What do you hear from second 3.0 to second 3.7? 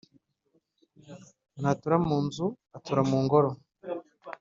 mu Ngoro